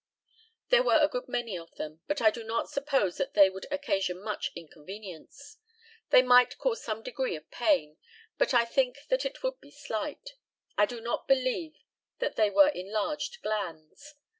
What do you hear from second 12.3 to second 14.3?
they were enlarged glands.